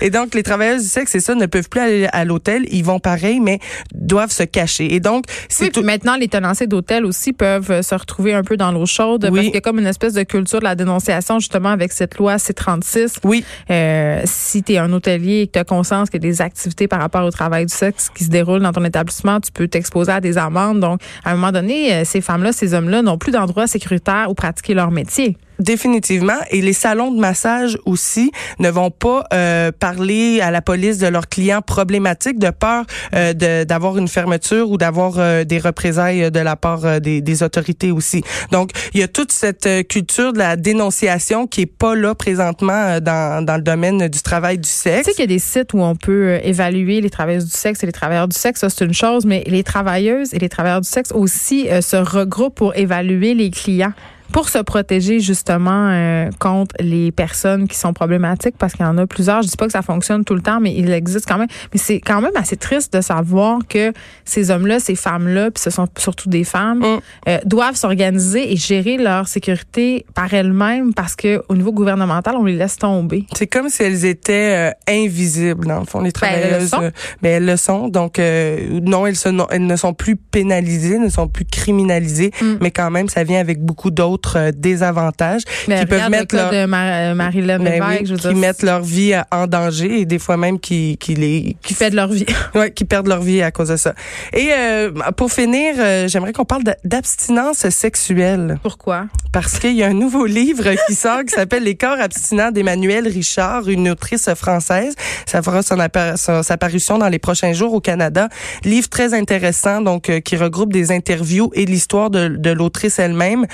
Et 0.00 0.10
donc, 0.10 0.34
les 0.34 0.42
travailleuses 0.42 0.82
du 0.82 0.88
sexe, 0.88 1.12
c'est 1.12 1.20
ça, 1.20 1.34
ne 1.36 1.46
peuvent 1.46 1.68
plus 1.68 1.80
aller 1.80 2.08
à 2.12 2.24
l'hôtel. 2.24 2.64
Ils 2.70 2.84
vont 2.84 2.98
pareil, 2.98 3.38
mais 3.38 3.60
doivent 3.94 4.32
se 4.32 4.42
cacher. 4.42 4.92
Et 4.94 4.98
donc, 4.98 5.24
c'est 5.48 5.64
Oui, 5.66 5.70
tout. 5.70 5.80
puis 5.80 5.86
maintenant, 5.86 6.16
les 6.16 6.26
tenanciers 6.28 6.66
d'hôtels 6.66 7.04
aussi 7.06 7.32
peuvent 7.32 7.70
euh, 7.70 7.82
se 7.82 7.94
retrouver 7.94 8.34
un 8.34 8.42
peu 8.42 8.56
dans 8.56 8.72
l'eau 8.72 8.86
chaude 8.86 9.24
Oui. 9.24 9.30
parce 9.30 9.44
qu'il 9.46 9.54
y 9.54 9.58
a 9.58 9.60
comme 9.60 9.78
une 9.78 9.86
espèce 9.86 10.14
de 10.14 10.22
culture 10.24 10.58
de 10.58 10.64
la 10.64 10.74
dénonciation, 10.74 11.38
justement, 11.38 11.68
avec 11.68 11.92
cette 11.92 12.16
loi 12.18 12.36
C36. 12.36 13.18
Oui. 13.24 13.44
Euh, 13.70 14.20
si 14.24 14.62
tu 14.64 14.72
es 14.72 14.78
un 14.78 14.92
hôtelier 14.92 15.42
et 15.42 15.46
que 15.46 15.52
tu 15.52 15.58
as 15.60 15.64
conscience 15.64 16.10
qu'il 16.10 16.22
y 16.22 16.26
a 16.26 16.30
des 16.30 16.42
activités 16.42 16.88
par 16.88 17.00
rapport 17.00 17.24
au 17.24 17.30
travail 17.36 17.66
du 17.66 17.74
sexe 17.74 18.10
qui 18.14 18.24
se 18.24 18.30
déroulent 18.30 18.62
dans 18.62 18.72
ton 18.72 18.84
établissement, 18.84 19.40
tu 19.40 19.52
peux 19.52 19.68
t'exposer 19.68 20.12
à 20.12 20.20
des 20.20 20.38
amendes. 20.38 20.80
Donc, 20.80 21.00
à 21.24 21.32
un 21.32 21.34
moment 21.34 21.52
donné, 21.52 21.94
euh, 21.94 22.04
ces 22.04 22.20
femmes-là, 22.20 22.52
ces 22.52 22.74
hommes-là 22.74 23.02
n'ont 23.02 23.18
plus 23.18 23.32
d'endroit 23.32 23.66
sécuritaire 23.66 24.26
où 24.30 24.34
pratiquer 24.34 24.74
leur 24.74 24.90
métier. 24.90 25.36
Définitivement. 25.58 26.38
Et 26.50 26.60
les 26.60 26.72
salons 26.72 27.10
de 27.10 27.18
massage 27.18 27.78
aussi 27.86 28.30
ne 28.58 28.68
vont 28.68 28.90
pas 28.90 29.24
euh, 29.32 29.72
parler 29.72 30.40
à 30.40 30.50
la 30.50 30.60
police 30.62 30.98
de 30.98 31.06
leurs 31.06 31.28
clients 31.28 31.62
problématiques 31.62 32.38
de 32.38 32.50
peur 32.50 32.84
euh, 33.14 33.32
d'avoir 33.64 33.96
une 33.98 34.08
fermeture 34.08 34.70
ou 34.70 34.76
d'avoir 34.76 35.14
euh, 35.18 35.44
des 35.44 35.58
représailles 35.58 36.30
de 36.30 36.40
la 36.40 36.56
part 36.56 36.84
euh, 36.84 37.00
des, 37.00 37.20
des 37.20 37.42
autorités 37.42 37.90
aussi. 37.90 38.22
Donc, 38.52 38.70
il 38.94 39.00
y 39.00 39.02
a 39.02 39.08
toute 39.08 39.32
cette 39.32 39.66
euh, 39.66 39.82
culture 39.82 40.32
de 40.32 40.38
la 40.38 40.56
dénonciation 40.56 41.46
qui 41.46 41.62
est 41.62 41.66
pas 41.66 41.94
là 41.94 42.14
présentement 42.14 42.72
euh, 42.72 43.00
dans, 43.00 43.44
dans 43.44 43.56
le 43.56 43.62
domaine 43.62 44.08
du 44.08 44.20
travail 44.22 44.56
du 44.58 44.62
Tu 44.68 44.74
sexe. 44.74 45.06
sais 45.06 45.12
qu'il 45.12 45.20
y 45.22 45.24
a 45.24 45.26
des 45.26 45.38
sites 45.38 45.72
où 45.74 45.80
on 45.80 45.96
peut 45.96 46.12
euh, 46.28 46.38
évaluer 46.42 47.00
les 47.00 47.10
travailleuses 47.10 47.46
du 47.46 47.56
sexe 47.56 47.82
et 47.82 47.86
les 47.86 47.92
travailleurs 47.92 48.28
du 48.28 48.36
sexe, 48.36 48.60
ça 48.60 48.68
c'est 48.70 48.84
une 48.84 48.94
chose, 48.94 49.24
mais 49.24 49.42
les 49.46 49.62
travailleuses 49.62 50.34
et 50.34 50.38
les 50.38 50.48
travailleurs 50.48 50.80
du 50.80 50.88
sexe 50.88 51.12
aussi 51.12 51.68
euh, 51.68 51.80
se 51.80 51.96
regroupent 51.96 52.54
pour 52.56 52.76
évaluer 52.76 53.34
les 53.34 53.50
clients. 53.50 53.92
Pour 54.32 54.48
se 54.48 54.58
protéger 54.58 55.20
justement 55.20 55.88
euh, 55.90 56.28
contre 56.38 56.74
les 56.80 57.10
personnes 57.12 57.68
qui 57.68 57.76
sont 57.76 57.92
problématiques, 57.92 58.56
parce 58.58 58.72
qu'il 58.74 58.84
y 58.84 58.88
en 58.88 58.98
a 58.98 59.06
plusieurs. 59.06 59.42
Je 59.42 59.48
dis 59.48 59.56
pas 59.56 59.66
que 59.66 59.72
ça 59.72 59.82
fonctionne 59.82 60.24
tout 60.24 60.34
le 60.34 60.42
temps, 60.42 60.60
mais 60.60 60.74
il 60.74 60.90
existe 60.92 61.26
quand 61.26 61.38
même. 61.38 61.48
Mais 61.72 61.78
c'est 61.78 62.00
quand 62.00 62.20
même 62.20 62.32
assez 62.36 62.56
triste 62.56 62.92
de 62.92 63.00
savoir 63.00 63.60
que 63.68 63.92
ces 64.24 64.50
hommes-là, 64.50 64.80
ces 64.80 64.94
femmes-là, 64.96 65.50
puis 65.50 65.62
ce 65.62 65.70
sont 65.70 65.86
surtout 65.96 66.28
des 66.28 66.44
femmes, 66.44 66.80
Mm. 66.80 66.98
euh, 67.28 67.38
doivent 67.46 67.76
s'organiser 67.76 68.52
et 68.52 68.56
gérer 68.56 68.96
leur 68.98 69.28
sécurité 69.28 70.04
par 70.14 70.32
elles-mêmes 70.34 70.92
parce 70.92 71.14
que 71.16 71.42
au 71.48 71.54
niveau 71.56 71.72
gouvernemental, 71.72 72.34
on 72.36 72.44
les 72.44 72.56
laisse 72.56 72.76
tomber. 72.76 73.26
C'est 73.34 73.46
comme 73.46 73.68
si 73.68 73.82
elles 73.82 74.04
étaient 74.04 74.70
euh, 74.70 74.92
invisibles 74.92 75.66
dans 75.66 75.80
le 75.80 75.86
fond 75.86 76.00
les 76.00 76.10
Ben, 76.20 76.28
elles 76.32 76.40
le 76.42 76.68
travailleuses. 76.68 76.70
sont. 76.70 76.82
euh, 76.82 76.90
mais 77.22 77.28
elles 77.30 77.46
le 77.46 77.56
sont. 77.56 77.88
Donc 77.88 78.18
euh, 78.18 78.80
non, 78.82 79.06
elles, 79.06 79.16
se, 79.16 79.28
non, 79.28 79.46
elles 79.50 79.66
ne 79.66 79.76
sont 79.76 79.94
plus 79.94 80.16
pénalisées, 80.16 80.98
ne 80.98 81.08
sont 81.08 81.28
plus 81.28 81.44
criminalisées, 81.44 82.32
Mm. 82.40 82.56
mais 82.60 82.70
quand 82.70 82.90
même 82.90 83.08
ça 83.08 83.24
vient 83.24 83.40
avec 83.40 83.60
beaucoup 83.60 83.90
d'autres 83.90 84.15
d'autres 84.16 84.38
euh, 84.38 84.50
désavantages 84.54 85.42
Mais 85.68 85.80
qui 85.80 85.86
peuvent 85.86 86.10
mettre 86.10 86.34
leur, 86.34 86.50
de 86.50 86.64
Mar- 86.66 87.14
Marilyn 87.14 87.58
Ben 87.58 87.82
oui, 87.88 88.06
je 88.06 88.12
veux 88.12 88.16
qui 88.18 88.28
dire, 88.28 88.36
mettent 88.36 88.62
leur 88.62 88.82
vie 88.82 89.12
euh, 89.12 89.20
en 89.30 89.46
danger 89.46 90.00
et 90.00 90.06
des 90.06 90.18
fois 90.18 90.36
même 90.36 90.58
qui 90.58 90.96
qui 90.98 91.14
les 91.14 91.56
qui 91.62 91.74
fait 91.74 91.90
de 91.90 91.96
leur 91.96 92.08
vie. 92.08 92.26
Ouais, 92.54 92.70
qui 92.70 92.84
perdent 92.84 93.08
leur 93.08 93.20
vie 93.20 93.42
à 93.42 93.50
cause 93.50 93.68
de 93.68 93.76
ça. 93.76 93.94
Et 94.32 94.48
euh, 94.52 94.90
pour 95.16 95.30
finir, 95.30 95.74
euh, 95.78 96.08
j'aimerais 96.08 96.32
qu'on 96.32 96.44
parle 96.46 96.62
d'abstinence 96.84 97.68
sexuelle 97.68 98.58
Pourquoi? 98.62 99.06
parce 99.32 99.58
qu'il 99.58 99.74
y 99.74 99.82
a 99.82 99.88
un 99.88 99.92
nouveau 99.94 100.24
livre 100.24 100.64
qui 100.86 100.94
sort 100.94 101.20
qui 101.26 101.34
s'appelle 101.34 101.62
Les 101.64 101.74
corps 101.74 101.98
abstinents 102.00 102.50
d'Emmanuel 102.50 103.06
Richard, 103.08 103.68
une 103.68 103.90
autrice 103.90 104.30
française. 104.34 104.94
Ça 105.26 105.42
fera 105.42 105.62
son, 105.62 105.76
son- 106.16 106.42
sa 106.42 106.56
parution 106.56 106.96
dans 106.98 107.08
les 107.08 107.18
prochains 107.18 107.52
jours 107.52 107.74
au 107.74 107.80
Canada. 107.80 108.28
Livre 108.64 108.88
très 108.88 109.12
intéressant, 109.12 109.82
donc 109.82 110.08
euh, 110.08 110.20
qui 110.20 110.36
regroupe 110.36 110.72
des 110.72 110.90
interviews 110.92 111.50
et 111.54 111.66
l'histoire 111.66 112.08
de, 112.10 112.28
de 112.28 112.50
l'autrice 112.50 112.98
elle-même. 112.98 113.44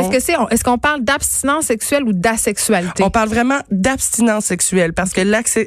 Est-ce 0.00 0.10
que 0.10 0.20
c'est, 0.20 0.34
est-ce 0.50 0.64
qu'on 0.64 0.78
parle 0.78 1.02
d'abstinence 1.02 1.66
sexuelle 1.66 2.04
ou 2.04 2.12
d'asexualité? 2.12 3.02
on 3.02 3.10
parle 3.10 3.28
vraiment 3.28 3.58
d'abstinence 3.70 4.46
sexuelle 4.46 4.92
parce 4.92 5.12
que 5.12 5.20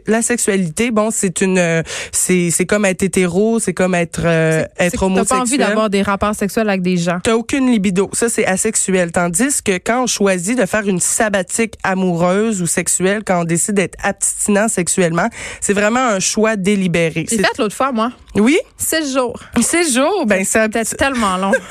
la 0.07 0.21
sexualité, 0.21 0.91
bon, 0.91 1.09
c'est 1.11 1.41
une, 1.41 1.57
euh, 1.57 1.81
c'est 2.11 2.51
c'est 2.51 2.65
comme 2.65 2.85
être 2.85 3.03
hétéro, 3.03 3.59
c'est 3.59 3.73
comme 3.73 3.95
être 3.95 4.21
euh, 4.25 4.63
être 4.77 4.93
que 4.93 4.97
T'as 4.99 5.05
homosexuel. 5.05 5.37
pas 5.37 5.41
envie 5.43 5.57
d'avoir 5.57 5.89
des 5.89 6.01
rapports 6.01 6.35
sexuels 6.35 6.69
avec 6.69 6.81
des 6.81 6.97
gens. 6.97 7.19
T'as 7.23 7.33
aucune 7.35 7.69
libido. 7.71 8.09
Ça, 8.13 8.29
c'est 8.29 8.45
asexuel. 8.45 9.11
Tandis 9.11 9.61
que 9.63 9.73
quand 9.77 10.03
on 10.03 10.07
choisit 10.07 10.57
de 10.57 10.65
faire 10.65 10.87
une 10.87 10.99
sabbatique 10.99 11.75
amoureuse 11.83 12.61
ou 12.61 12.67
sexuelle, 12.67 13.23
quand 13.25 13.41
on 13.41 13.43
décide 13.45 13.75
d'être 13.75 13.97
abstinent 14.03 14.67
sexuellement, 14.67 15.27
c'est 15.61 15.73
vraiment 15.73 15.99
un 16.07 16.19
choix 16.19 16.55
délibéré. 16.55 17.25
J'ai 17.29 17.37
C'est- 17.37 17.43
fait 17.43 17.57
l'autre 17.57 17.75
fois, 17.75 17.91
moi. 17.91 18.11
Oui? 18.35 18.57
Six 18.77 19.13
jours. 19.13 19.39
C'est 19.61 19.89
jour, 19.91 20.25
ben 20.25 20.43
ça 20.45 20.63
C'était 20.65 20.83
tellement 20.95 21.37
long. 21.37 21.51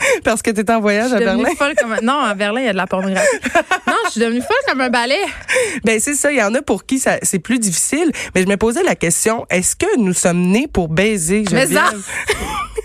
parce 0.24 0.42
que 0.42 0.50
t'étais 0.50 0.72
en 0.72 0.80
voyage 0.80 1.10
Je 1.10 1.14
à 1.14 1.18
suis 1.18 1.24
Berlin. 1.26 1.48
folle 1.56 1.74
comme 1.80 1.92
un... 1.92 2.00
Non, 2.02 2.20
à 2.20 2.34
Berlin, 2.34 2.60
il 2.60 2.66
y 2.66 2.68
a 2.68 2.72
de 2.72 2.76
la 2.76 2.86
pornographie. 2.86 3.26
non, 3.86 3.94
je 4.06 4.10
suis 4.10 4.20
devenue 4.20 4.40
folle 4.40 4.56
comme 4.68 4.80
un 4.80 4.90
balai. 4.90 5.20
Ben 5.84 5.98
c'est 6.00 6.14
ça, 6.14 6.30
il 6.32 6.38
y 6.38 6.42
en 6.42 6.54
a 6.54 6.62
pour 6.62 6.84
qui 6.86 6.98
ça 6.98 7.18
c'est 7.22 7.38
plus 7.38 7.58
difficile, 7.58 8.10
mais 8.34 8.42
je 8.42 8.46
me 8.48 8.56
posais 8.56 8.82
la 8.82 8.94
question, 8.94 9.46
est-ce 9.50 9.76
que 9.76 9.98
nous 9.98 10.12
sommes 10.14 10.40
nés 10.48 10.66
pour 10.72 10.88
baiser 10.88 11.44
Mais 11.52 11.66
ça- 11.66 11.90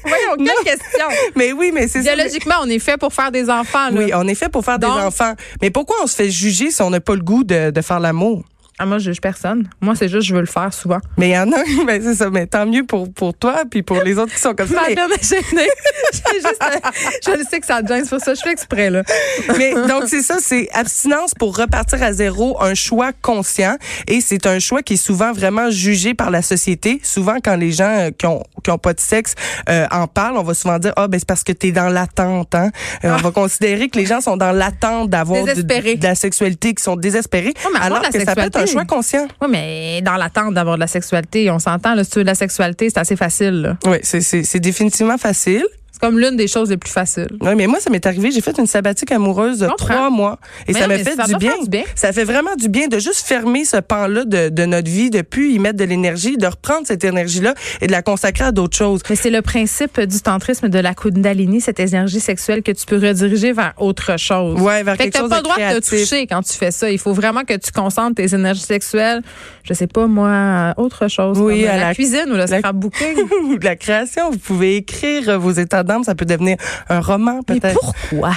Voyons, 0.07 0.36
quelle 0.38 0.45
Non. 0.45 0.53
question. 0.63 1.07
Mais 1.36 1.51
oui, 1.51 1.72
mais 1.74 1.88
c'est 1.88 2.03
ça. 2.03 2.13
Biologiquement, 2.15 2.55
on 2.62 2.69
est 2.69 2.77
fait 2.79 2.98
pour 2.98 3.12
faire 3.12 3.31
des 3.31 3.50
enfants. 3.50 3.89
Là. 3.89 4.01
Oui, 4.01 4.12
on 4.13 4.27
est 4.27 4.36
fait 4.36 4.50
pour 4.50 4.63
faire 4.63 4.77
Donc- 4.77 4.95
des 5.00 5.03
enfants. 5.03 5.34
Mais 5.63 5.72
pourquoi 5.72 5.95
on 6.03 6.07
se 6.07 6.15
fait 6.15 6.29
juger 6.29 6.69
si 6.69 6.81
on 6.84 6.91
n'a 6.91 7.00
pas 7.00 7.15
le 7.15 7.22
goût 7.22 7.43
de, 7.43 7.72
de 7.72 7.81
faire 7.81 8.00
l'amour? 8.00 8.43
Ah, 8.77 8.86
moi, 8.86 8.98
je 8.98 9.05
juge 9.05 9.22
personne. 9.22 9.70
Moi, 9.79 9.96
c'est 9.96 10.10
juste, 10.10 10.27
je 10.27 10.34
veux 10.34 10.41
le 10.41 10.48
faire 10.48 10.74
souvent. 10.74 11.00
Mais 11.17 11.29
il 11.29 11.34
y 11.34 11.38
en 11.38 11.50
a, 11.51 11.63
ben 11.88 12.01
c'est 12.01 12.15
ça, 12.15 12.29
mais 12.29 12.46
tant 12.46 12.65
mieux 12.65 12.84
pour, 12.86 13.12
pour 13.12 13.34
toi, 13.34 13.63
puis 13.70 13.84
pour 13.84 14.01
les 14.01 14.17
autres 14.17 14.34
qui 14.34 14.39
sont 14.39 14.53
comme 14.53 14.67
ça. 14.67 14.74
Ma 14.74 15.08
Mais, 15.08 15.17
juste, 15.22 15.53
euh, 15.55 16.89
je 17.25 17.32
le 17.32 17.44
sais 17.50 17.60
que 17.60 17.65
ça 17.65 17.82
te 17.82 17.88
gêne, 17.88 18.03
c'est 18.03 18.10
pour 18.10 18.20
ça 18.20 18.34
que 18.34 18.38
je 18.38 18.44
fais 18.44 18.51
exprès, 18.51 18.89
là. 18.89 19.03
mais 19.58 19.74
donc 19.74 20.03
c'est 20.08 20.22
ça, 20.22 20.38
c'est 20.41 20.67
abstinence 20.74 21.34
pour 21.34 21.55
repartir 21.58 22.03
à 22.03 22.12
zéro, 22.12 22.62
un 22.62 22.74
choix 22.74 23.12
conscient, 23.22 23.77
et 24.08 24.20
c'est 24.20 24.46
un 24.46 24.60
choix 24.60 24.84
qui 24.84 24.96
est 24.96 24.98
souvent 24.98 25.32
vraiment 25.32 25.70
jugé 25.70 26.13
par 26.13 26.29
la 26.29 26.41
société. 26.41 27.00
Souvent, 27.01 27.38
quand 27.44 27.55
les 27.55 27.72
gens 27.72 27.86
euh, 27.86 28.10
qui 28.12 28.25
ont 28.25 28.44
qui 28.63 28.72
ont 28.72 28.77
pas 28.77 28.94
de 28.94 29.00
sexe 29.00 29.36
euh, 29.70 29.88
en 29.91 30.08
parlent, 30.08 30.38
on 30.38 30.44
va 30.44 30.53
souvent 30.53 30.79
dire 30.79 30.94
ah 30.98 31.08
ben 31.08 31.20
c'est 31.20 31.27
parce 31.27 31.44
que 31.44 31.51
t'es 31.51 31.72
dans 31.72 31.89
l'attente. 31.89 32.53
Hein? 32.55 32.72
Euh, 33.03 33.15
On 33.17 33.22
va 33.22 33.32
considérer 33.32 33.89
que 33.89 33.98
les 33.98 34.05
gens 34.05 34.22
sont 34.22 34.38
dans 34.38 34.51
l'attente 34.51 35.10
d'avoir 35.10 35.46
de, 35.46 36.03
la 36.03 36.15
sexualité, 36.15 36.74
qui 36.74 36.84
sont 36.84 36.96
désespérés, 36.96 37.53
Ouais, 37.63 37.72
mais 37.72 37.79
avoir 37.79 37.86
alors 37.86 38.01
la 38.01 38.10
que 38.10 38.25
ça 38.25 38.36
peut 38.36 38.41
être 38.41 38.58
un 38.58 38.64
sexualité. 38.65 38.74
choix 38.74 38.86
conscient. 38.86 39.27
Oui, 39.41 39.48
mais 39.50 40.01
dans 40.01 40.15
l'attente 40.15 40.53
d'avoir 40.53 40.75
de 40.75 40.81
la 40.81 40.88
sexualité, 40.88 41.50
on 41.51 41.60
s'entend, 41.60 41.95
si 42.03 42.10
tu 42.10 42.19
veux 42.19 42.24
de 42.24 42.29
la 42.29 42.36
sexualité, 42.36 42.89
c'est 42.89 43.00
assez 43.00 43.15
facile, 43.15 43.62
là. 43.62 43.77
Oui, 43.86 43.98
c'est 44.03 44.22
c'est 44.22 44.43
c'est 44.43 44.60
définitivement 44.60 45.17
facile. 45.17 45.65
C'est 46.05 46.12
comme 46.12 46.19
l'une 46.19 46.35
des 46.38 46.47
choses 46.47 46.69
les 46.69 46.77
plus 46.77 46.91
faciles. 46.91 47.27
Oui, 47.41 47.55
mais 47.55 47.67
moi, 47.67 47.79
ça 47.79 47.89
m'est 47.89 48.05
arrivé. 48.05 48.31
J'ai 48.31 48.41
fait 48.41 48.57
une 48.57 48.67
sabbatique 48.67 49.12
amoureuse 49.12 49.59
de 49.59 49.67
trois 49.77 50.09
mois. 50.09 50.39
Et 50.67 50.74
Mais 50.74 50.79
ça 50.79 50.88
m'a 50.88 50.97
fait, 50.97 51.15
ça 51.15 51.24
du, 51.25 51.35
bien. 51.38 51.53
du 51.63 51.69
bien. 51.69 51.83
Ça 51.95 52.12
fait 52.13 52.24
vraiment 52.24 52.55
du 52.55 52.69
bien 52.69 52.88
de 52.88 53.00
juste 53.00 53.25
fermer 53.25 53.65
ce 53.65 53.77
pan-là 53.77 54.25
de, 54.25 54.50
de 54.50 54.65
notre 54.65 54.89
vie, 54.89 55.09
de 55.09 55.21
plus 55.21 55.51
y 55.53 55.59
mettre 55.59 55.77
de 55.77 55.83
l'énergie, 55.83 56.38
de 56.38 56.47
reprendre 56.47 56.85
cette 56.85 57.03
énergie-là 57.03 57.53
et 57.81 57.88
de 57.88 57.91
la 57.91 58.01
consacrer 58.01 58.45
à 58.45 58.51
d'autres 58.51 58.77
choses. 58.77 59.01
Mais 59.09 59.15
c'est 59.15 59.29
le 59.29 59.41
principe 59.41 60.00
du 60.01 60.19
tantrisme 60.21 60.69
de 60.69 60.79
la 60.79 60.93
kundalini, 60.93 61.62
cette 61.62 61.79
énergie 61.79 62.19
sexuelle 62.19 62.62
que 62.63 62.71
tu 62.71 62.85
peux 62.85 62.97
rediriger 62.97 63.51
vers 63.53 63.74
autre 63.77 64.17
chose. 64.19 64.59
Ouais, 64.62 64.83
vers 64.83 64.95
Fait 64.95 65.09
que 65.09 65.12
quelque 65.12 65.13
t'as 65.13 65.19
chose 65.21 65.29
pas 65.29 65.41
de 65.41 65.47
le 65.47 65.53
droit 65.55 65.74
de 65.75 65.79
te 65.79 65.89
toucher 65.89 66.27
quand 66.27 66.41
tu 66.41 66.53
fais 66.53 66.71
ça. 66.71 66.89
Il 66.91 67.00
faut 67.00 67.13
vraiment 67.13 67.43
que 67.43 67.53
tu 67.57 67.71
concentres 67.71 68.15
tes 68.15 68.33
énergies 68.33 68.62
sexuelles, 68.62 69.21
je 69.63 69.74
sais 69.74 69.88
pas 69.88 70.07
moi, 70.07 70.29
à 70.31 70.74
autre 70.79 71.07
chose. 71.07 71.39
Oui, 71.39 71.62
comme 71.62 71.69
à 71.71 71.77
la, 71.77 71.83
la- 71.88 71.93
cuisine 71.93 72.25
ou 72.27 72.31
le 72.33 72.38
la- 72.38 72.47
scrapbooking. 72.47 73.15
Ou 73.50 73.57
de 73.57 73.65
la 73.65 73.75
création. 73.75 74.31
Vous 74.31 74.38
pouvez 74.38 74.75
écrire 74.77 75.39
vos 75.39 75.51
états 75.51 75.83
d'âme. 75.83 75.94
Ça 76.03 76.15
peut 76.15 76.25
devenir 76.25 76.57
un 76.89 76.99
roman, 76.99 77.39
Mais 77.49 77.59
peut-être. 77.59 77.79
pourquoi? 77.79 78.31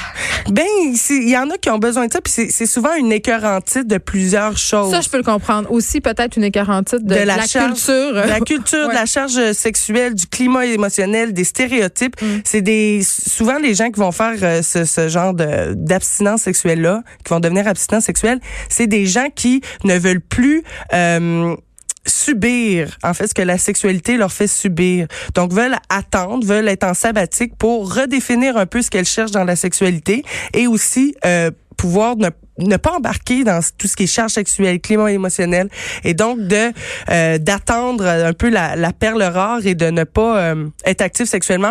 Ben, 0.51 0.65
il 1.11 1.29
y 1.29 1.37
en 1.37 1.51
a 1.51 1.59
qui 1.59 1.71
ont 1.71 1.79
besoin 1.79 2.07
de 2.07 2.13
ça. 2.13 2.21
Puis 2.21 2.33
c'est- 2.51 2.67
souvent 2.67 2.95
une 2.95 3.13
écœurantite 3.13 3.87
de 3.87 3.99
plusieurs 3.99 4.57
choses. 4.59 4.91
Ça, 4.91 5.01
je 5.01 5.09
peux 5.09 5.17
le 5.17 5.23
comprendre. 5.23 5.71
Aussi, 5.73 6.01
peut-être 6.01 6.37
une 6.37 6.45
écarantite 6.45 7.05
de, 7.05 7.15
De 7.15 7.21
la 7.21 7.37
la, 7.37 7.47
charge- 7.47 7.75
culture. 7.75 8.15
de 8.15 8.29
la 8.29 8.41
culture, 8.41 8.87
Ouais. 8.87 8.95
de 8.95 8.99
la 8.99 9.07
charge 9.07 9.53
sexuelle, 9.53 10.15
du 10.15 10.27
climat 10.27 10.67
émotionnel, 10.67 11.33
des 11.33 11.45
stéréotypes. 11.45 12.21
Mm. 12.21 12.27
C'est 12.45 12.61
des 12.63 13.01
souvent 13.03 13.59
les 13.59 13.75
gens 13.75 13.91
qui 13.91 14.01
vont 14.01 14.13
faire 14.13 14.35
euh, 14.43 14.63
ce, 14.63 14.85
ce 14.85 15.09
genre 15.09 15.35
de 15.35 15.75
d'abstinence 15.75 16.43
sexuelle 16.43 16.81
là, 16.81 17.03
qui 17.25 17.31
vont 17.33 17.41
devenir 17.41 17.67
abstinents 17.67 18.01
sexuels, 18.01 18.41
c'est 18.69 18.87
des 18.87 19.07
gens 19.07 19.29
qui 19.35 19.61
ne 19.85 19.99
veulent 19.99 20.21
plus 20.21 20.63
euh, 20.93 21.55
subir 22.09 22.97
en 23.03 23.15
fait 23.15 23.29
ce 23.29 23.35
que 23.35 23.43
la 23.43 23.59
sexualité 23.59 24.17
leur 24.17 24.33
fait 24.33 24.49
subir. 24.49 25.07
Donc 25.35 25.53
veulent 25.53 25.77
attendre, 25.89 26.47
veulent 26.47 26.69
être 26.69 26.85
en 26.85 26.95
sabbatique 26.95 27.57
pour 27.57 27.95
redéfinir 27.95 28.57
un 28.57 28.67
peu 28.67 28.83
ce 28.83 28.91
qu'elles 28.91 29.05
cherchent 29.05 29.31
dans 29.31 29.45
la 29.45 29.57
sexualité 29.57 30.25
et 30.55 30.67
aussi 30.67 31.15
euh, 31.25 31.51
pouvoir 31.77 32.17
ne 32.59 32.77
pas 32.77 32.93
embarquer 32.93 33.45
dans 33.45 33.61
tout 33.79 33.87
ce 33.87 33.97
qui 33.97 34.03
est 34.03 34.07
charge 34.07 34.33
sexuelle, 34.33 34.81
climat 34.81 35.13
émotionnel, 35.13 35.69
et 36.05 36.13
donc 36.13 36.41
de 36.41 36.73
euh, 37.11 37.39
d'attendre 37.39 38.05
un 38.05 38.33
peu 38.33 38.51
la, 38.51 38.77
la 38.77 38.93
perle 38.93 39.23
rare 39.23 39.65
et 39.65 39.75
de 39.75 39.87
ne 39.87 40.05
pas 40.05 40.39
euh, 40.39 40.69
être 40.85 41.01
actif 41.01 41.27
sexuellement 41.29 41.67